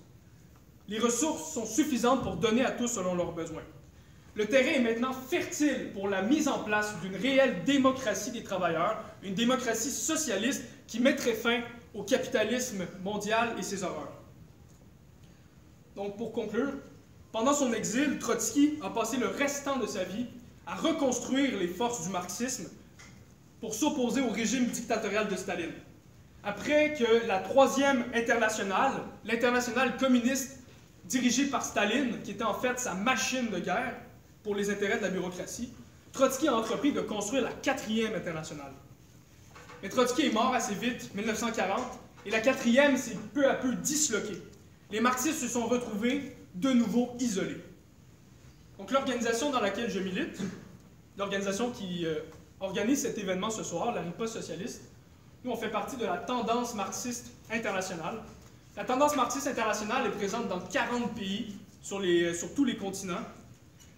[0.87, 3.63] Les ressources sont suffisantes pour donner à tous selon leurs besoins.
[4.35, 9.03] Le terrain est maintenant fertile pour la mise en place d'une réelle démocratie des travailleurs,
[9.23, 11.61] une démocratie socialiste qui mettrait fin
[11.93, 14.24] au capitalisme mondial et ses horreurs.
[15.95, 16.73] Donc pour conclure,
[17.31, 20.25] pendant son exil, Trotsky a passé le restant de sa vie
[20.67, 22.69] à reconstruire les forces du marxisme
[23.61, 25.73] pour s'opposer au régime dictatorial de Staline.
[26.43, 28.93] Après que la troisième internationale,
[29.23, 30.59] l'internationale communiste
[31.05, 33.95] dirigée par Staline, qui était en fait sa machine de guerre
[34.43, 35.71] pour les intérêts de la bureaucratie,
[36.11, 38.71] Trotsky a entrepris de construire la quatrième internationale.
[39.81, 41.81] Mais Trotsky est mort assez vite, 1940,
[42.25, 44.41] et la quatrième s'est peu à peu disloquée.
[44.95, 47.61] Les marxistes se sont retrouvés de nouveau isolés.
[48.77, 50.39] Donc l'organisation dans laquelle je milite,
[51.17, 52.21] l'organisation qui euh,
[52.61, 54.83] organise cet événement ce soir, la riposte socialiste,
[55.43, 58.23] nous on fait partie de la tendance marxiste internationale.
[58.77, 63.25] La tendance marxiste internationale est présente dans 40 pays sur, les, sur tous les continents,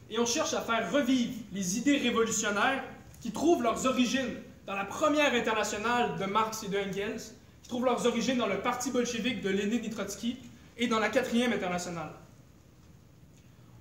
[0.10, 2.84] et on cherche à faire revivre les idées révolutionnaires
[3.22, 4.34] qui trouvent leurs origines
[4.66, 7.22] dans la première internationale de Marx et de Engels,
[7.62, 10.38] qui trouvent leurs origines dans le parti bolchevique de Lénine et Trotsky,
[10.78, 12.12] et dans la quatrième internationale.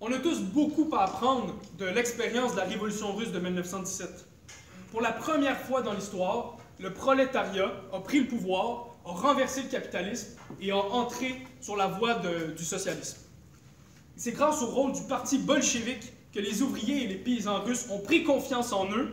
[0.00, 4.26] On a tous beaucoup à apprendre de l'expérience de la révolution russe de 1917.
[4.90, 9.68] Pour la première fois dans l'histoire, le prolétariat a pris le pouvoir, a renversé le
[9.68, 12.14] capitalisme et a entré sur la voie
[12.56, 13.18] du socialisme.
[14.16, 18.00] C'est grâce au rôle du parti bolchevique que les ouvriers et les paysans russes ont
[18.00, 19.12] pris confiance en eux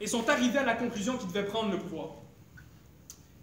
[0.00, 2.10] et sont arrivés à la conclusion qu'ils devaient prendre le pouvoir.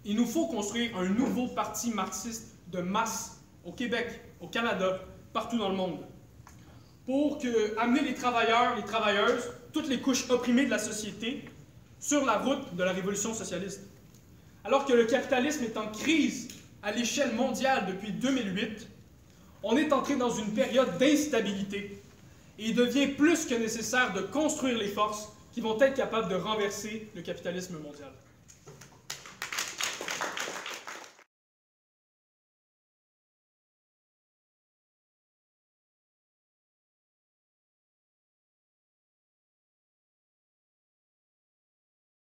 [0.04, 5.00] Il nous faut construire un nouveau parti marxiste de masse au Québec, au Canada,
[5.32, 5.98] partout dans le monde,
[7.04, 7.38] pour
[7.78, 11.44] amener les travailleurs, les travailleuses, toutes les couches opprimées de la société
[12.00, 13.82] sur la route de la révolution socialiste.
[14.64, 16.48] Alors que le capitalisme est en crise
[16.82, 18.88] à l'échelle mondiale depuis 2008,
[19.62, 22.02] on est entré dans une période d'instabilité
[22.58, 26.36] et il devient plus que nécessaire de construire les forces qui vont être capables de
[26.36, 28.10] renverser le capitalisme mondial.